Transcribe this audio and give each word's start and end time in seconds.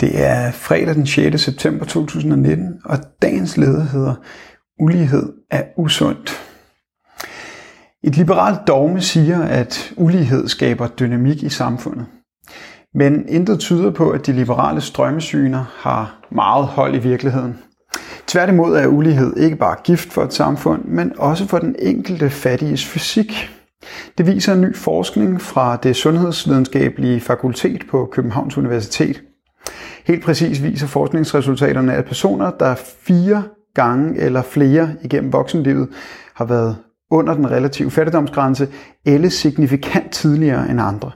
Det 0.00 0.26
er 0.26 0.50
fredag 0.50 0.94
den 0.94 1.06
6. 1.06 1.40
september 1.40 1.84
2019, 1.84 2.80
og 2.84 2.98
dagens 3.22 3.56
leder 3.56 3.82
hedder 3.82 4.14
Ulighed 4.80 5.32
er 5.50 5.62
usundt. 5.76 6.30
Et 8.04 8.16
liberalt 8.16 8.58
dogme 8.66 9.00
siger, 9.00 9.42
at 9.42 9.92
ulighed 9.96 10.48
skaber 10.48 10.86
dynamik 10.86 11.42
i 11.42 11.48
samfundet. 11.48 12.06
Men 12.94 13.28
intet 13.28 13.58
tyder 13.58 13.90
på, 13.90 14.10
at 14.10 14.26
de 14.26 14.32
liberale 14.32 14.80
strømmesyner 14.80 15.64
har 15.76 16.26
meget 16.30 16.66
hold 16.66 16.94
i 16.94 16.98
virkeligheden. 16.98 17.58
Tværtimod 18.26 18.76
er 18.76 18.86
ulighed 18.86 19.36
ikke 19.36 19.56
bare 19.56 19.76
gift 19.84 20.12
for 20.12 20.22
et 20.22 20.32
samfund, 20.32 20.84
men 20.84 21.12
også 21.18 21.46
for 21.46 21.58
den 21.58 21.76
enkelte 21.78 22.30
fattiges 22.30 22.86
fysik. 22.86 23.50
Det 24.18 24.26
viser 24.26 24.52
en 24.52 24.60
ny 24.60 24.76
forskning 24.76 25.40
fra 25.40 25.76
det 25.76 25.96
sundhedsvidenskabelige 25.96 27.20
fakultet 27.20 27.86
på 27.90 28.08
Københavns 28.12 28.58
Universitet. 28.58 29.22
Helt 30.08 30.24
præcis 30.24 30.62
viser 30.62 30.86
forskningsresultaterne, 30.86 31.94
at 31.94 32.04
personer, 32.04 32.50
der 32.50 32.74
fire 32.74 33.42
gange 33.74 34.20
eller 34.20 34.42
flere 34.42 34.90
igennem 35.02 35.32
voksenlivet 35.32 35.88
har 36.34 36.44
været 36.44 36.76
under 37.10 37.34
den 37.34 37.50
relative 37.50 37.90
fattigdomsgrænse, 37.90 38.68
eller 39.06 39.28
signifikant 39.28 40.12
tidligere 40.12 40.70
end 40.70 40.80
andre. 40.80 41.10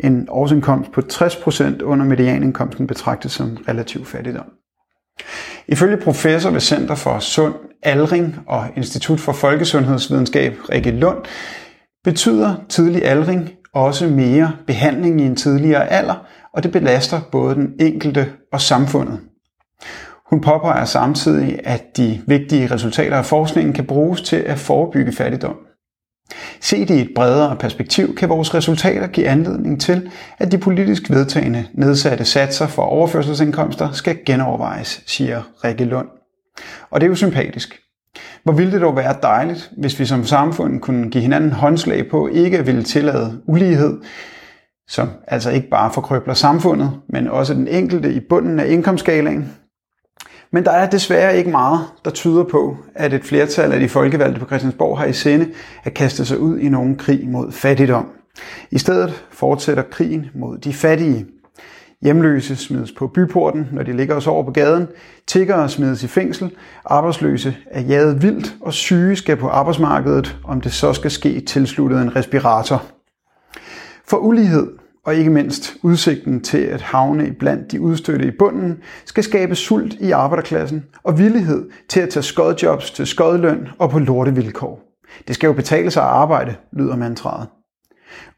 En 0.00 0.26
årsindkomst 0.30 0.92
på 0.92 1.00
60% 1.12 1.82
under 1.82 2.06
medianindkomsten 2.06 2.86
betragtes 2.86 3.32
som 3.32 3.56
relativ 3.68 4.04
fattigdom. 4.04 4.46
Ifølge 5.68 5.96
professor 5.96 6.50
ved 6.50 6.60
Center 6.60 6.94
for 6.94 7.18
Sund 7.18 7.54
Aldring 7.82 8.36
og 8.46 8.66
Institut 8.76 9.20
for 9.20 9.32
Folkesundhedsvidenskab, 9.32 10.56
Rikke 10.70 10.90
Lund, 10.90 11.18
betyder 12.04 12.54
tidlig 12.68 13.04
aldring 13.04 13.50
også 13.74 14.06
mere 14.06 14.52
behandling 14.66 15.20
i 15.20 15.24
en 15.24 15.36
tidligere 15.36 15.88
alder, 15.88 16.26
og 16.54 16.62
det 16.62 16.72
belaster 16.72 17.20
både 17.32 17.54
den 17.54 17.74
enkelte 17.80 18.32
og 18.52 18.60
samfundet. 18.60 19.20
Hun 20.30 20.40
påpeger 20.40 20.84
samtidig, 20.84 21.60
at 21.64 21.96
de 21.96 22.20
vigtige 22.26 22.70
resultater 22.70 23.16
af 23.16 23.24
forskningen 23.24 23.74
kan 23.74 23.86
bruges 23.86 24.22
til 24.22 24.36
at 24.36 24.58
forebygge 24.58 25.12
fattigdom. 25.12 25.56
Set 26.60 26.90
i 26.90 27.00
et 27.00 27.10
bredere 27.14 27.56
perspektiv 27.56 28.14
kan 28.14 28.28
vores 28.28 28.54
resultater 28.54 29.06
give 29.06 29.28
anledning 29.28 29.80
til, 29.80 30.10
at 30.38 30.52
de 30.52 30.58
politisk 30.58 31.10
vedtagende 31.10 31.66
nedsatte 31.72 32.24
satser 32.24 32.66
for 32.66 32.82
overførselsindkomster 32.82 33.92
skal 33.92 34.18
genovervejes, 34.26 35.02
siger 35.06 35.42
Rikke 35.64 35.84
Lund. 35.84 36.08
Og 36.90 37.00
det 37.00 37.06
er 37.06 37.10
jo 37.10 37.14
sympatisk. 37.14 37.80
Hvor 38.44 38.52
ville 38.52 38.72
det 38.72 38.80
dog 38.80 38.96
være 38.96 39.16
dejligt, 39.22 39.70
hvis 39.78 40.00
vi 40.00 40.04
som 40.04 40.24
samfund 40.24 40.80
kunne 40.80 41.10
give 41.10 41.22
hinanden 41.22 41.52
håndslag 41.52 42.08
på 42.10 42.28
ikke 42.28 42.58
at 42.58 42.66
ville 42.66 42.82
tillade 42.82 43.40
ulighed, 43.46 44.00
som 44.88 45.08
altså 45.26 45.50
ikke 45.50 45.68
bare 45.68 45.92
forkrøbler 45.92 46.34
samfundet, 46.34 46.90
men 47.08 47.28
også 47.28 47.54
den 47.54 47.68
enkelte 47.68 48.12
i 48.12 48.20
bunden 48.20 48.60
af 48.60 48.68
indkomstskalaen. 48.68 49.52
Men 50.50 50.64
der 50.64 50.70
er 50.70 50.90
desværre 50.90 51.36
ikke 51.36 51.50
meget, 51.50 51.80
der 52.04 52.10
tyder 52.10 52.44
på, 52.44 52.76
at 52.94 53.12
et 53.12 53.24
flertal 53.24 53.72
af 53.72 53.80
de 53.80 53.88
folkevalgte 53.88 54.40
på 54.40 54.46
Christiansborg 54.46 54.98
har 54.98 55.06
i 55.06 55.12
sinde 55.12 55.48
at 55.84 55.94
kaste 55.94 56.24
sig 56.24 56.38
ud 56.38 56.58
i 56.58 56.68
nogen 56.68 56.96
krig 56.96 57.28
mod 57.28 57.52
fattigdom. 57.52 58.08
I 58.70 58.78
stedet 58.78 59.24
fortsætter 59.30 59.82
krigen 59.82 60.26
mod 60.34 60.58
de 60.58 60.72
fattige. 60.72 61.26
Hjemløse 62.02 62.56
smides 62.56 62.92
på 62.92 63.06
byporten, 63.06 63.68
når 63.72 63.82
de 63.82 63.96
ligger 63.96 64.14
os 64.14 64.26
over 64.26 64.44
på 64.44 64.50
gaden. 64.50 64.88
Tiggere 65.26 65.68
smides 65.68 66.02
i 66.02 66.06
fængsel. 66.06 66.50
Arbejdsløse 66.84 67.56
er 67.70 67.80
jaget 67.80 68.22
vildt, 68.22 68.54
og 68.60 68.72
syge 68.72 69.16
skal 69.16 69.36
på 69.36 69.48
arbejdsmarkedet, 69.48 70.36
om 70.44 70.60
det 70.60 70.72
så 70.72 70.92
skal 70.92 71.10
ske 71.10 71.40
tilsluttet 71.40 72.02
en 72.02 72.16
respirator. 72.16 72.82
For 74.06 74.16
ulighed 74.16 74.66
og 75.04 75.14
ikke 75.14 75.30
mindst 75.30 75.76
udsigten 75.82 76.40
til 76.40 76.58
at 76.58 76.80
havne 76.80 77.32
blandt 77.38 77.72
de 77.72 77.80
udstødte 77.80 78.26
i 78.26 78.30
bunden, 78.38 78.78
skal 79.04 79.24
skabe 79.24 79.54
sult 79.54 79.94
i 79.94 80.10
arbejderklassen 80.10 80.84
og 81.02 81.18
villighed 81.18 81.70
til 81.88 82.00
at 82.00 82.08
tage 82.08 82.22
skodjobs 82.22 82.90
til 82.90 83.06
skodløn 83.06 83.68
og 83.78 83.90
på 83.90 83.98
lortevilkår. 83.98 84.80
Det 85.28 85.34
skal 85.34 85.46
jo 85.46 85.52
betale 85.52 85.90
sig 85.90 86.02
at 86.02 86.08
arbejde, 86.08 86.54
lyder 86.72 86.96
mantraet. 86.96 87.48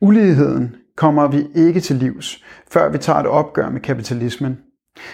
Uligheden 0.00 0.74
kommer 0.96 1.28
vi 1.28 1.46
ikke 1.54 1.80
til 1.80 1.96
livs, 1.96 2.44
før 2.70 2.92
vi 2.92 2.98
tager 2.98 3.18
et 3.18 3.26
opgør 3.26 3.70
med 3.70 3.80
kapitalismen. 3.80 4.58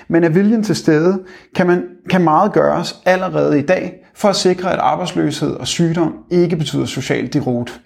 Men 0.09 0.25
er 0.25 0.28
viljen 0.28 0.62
til 0.62 0.77
stede, 0.77 1.25
kan, 1.54 1.66
man, 1.66 1.88
kan 2.10 2.25
meget 2.25 2.53
gøres 2.53 3.03
allerede 3.06 3.59
i 3.59 3.62
dag 3.62 4.06
for 4.15 4.28
at 4.28 4.37
sikre, 4.37 4.72
at 4.72 4.78
arbejdsløshed 4.78 5.50
og 5.50 5.66
sygdom 5.66 6.15
ikke 6.31 6.56
betyder 6.56 6.84
social 6.84 7.32
derot. 7.32 7.81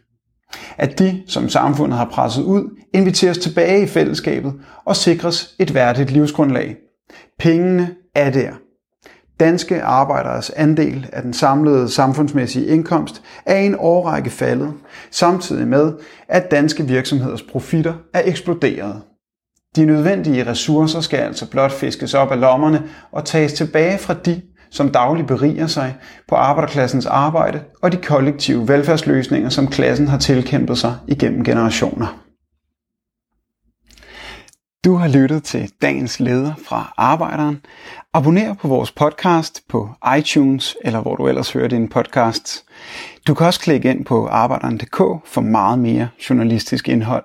At 0.78 0.98
de, 0.98 1.22
som 1.26 1.48
samfundet 1.48 1.98
har 1.98 2.04
presset 2.04 2.42
ud, 2.42 2.78
inviteres 2.94 3.38
tilbage 3.38 3.82
i 3.82 3.86
fællesskabet 3.86 4.54
og 4.84 4.96
sikres 4.96 5.54
et 5.58 5.74
værdigt 5.74 6.10
livsgrundlag. 6.10 6.76
Pengene 7.38 7.90
er 8.14 8.30
der. 8.30 8.50
Danske 9.40 9.82
arbejderes 9.82 10.50
andel 10.50 11.10
af 11.12 11.22
den 11.22 11.32
samlede 11.32 11.88
samfundsmæssige 11.88 12.66
indkomst 12.66 13.22
er 13.46 13.56
i 13.56 13.66
en 13.66 13.76
årrække 13.78 14.30
faldet, 14.30 14.72
samtidig 15.10 15.68
med, 15.68 15.92
at 16.28 16.50
danske 16.50 16.86
virksomheders 16.86 17.42
profitter 17.42 17.94
er 18.14 18.22
eksploderet. 18.24 19.02
De 19.76 19.84
nødvendige 19.84 20.46
ressourcer 20.46 21.00
skal 21.00 21.16
altså 21.16 21.50
blot 21.50 21.72
fiskes 21.72 22.14
op 22.14 22.30
af 22.32 22.40
lommerne 22.40 22.82
og 23.12 23.24
tages 23.24 23.52
tilbage 23.52 23.98
fra 23.98 24.14
de, 24.14 24.42
som 24.70 24.88
dagligt 24.88 25.28
beriger 25.28 25.66
sig 25.66 25.96
på 26.28 26.34
arbejderklassens 26.34 27.06
arbejde 27.06 27.60
og 27.82 27.92
de 27.92 27.96
kollektive 27.96 28.68
velfærdsløsninger, 28.68 29.48
som 29.48 29.66
klassen 29.66 30.08
har 30.08 30.18
tilkæmpet 30.18 30.78
sig 30.78 30.96
igennem 31.08 31.44
generationer. 31.44 32.26
Du 34.84 34.94
har 34.94 35.08
lyttet 35.08 35.42
til 35.42 35.70
dagens 35.82 36.20
leder 36.20 36.54
fra 36.68 36.94
Arbejderen. 36.96 37.60
Abonner 38.14 38.54
på 38.54 38.68
vores 38.68 38.92
podcast 38.92 39.62
på 39.68 39.90
iTunes 40.18 40.76
eller 40.84 41.00
hvor 41.00 41.16
du 41.16 41.28
ellers 41.28 41.52
hører 41.52 41.68
din 41.68 41.88
podcast. 41.88 42.64
Du 43.26 43.34
kan 43.34 43.46
også 43.46 43.60
klikke 43.60 43.90
ind 43.90 44.04
på 44.04 44.26
arbejderen.dk 44.26 45.26
for 45.26 45.40
meget 45.40 45.78
mere 45.78 46.08
journalistisk 46.30 46.88
indhold. 46.88 47.24